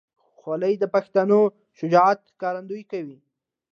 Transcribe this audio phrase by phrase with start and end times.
[0.39, 1.39] خولۍ د پښتنو
[1.77, 3.17] شجاعت ښکارندویي کوي.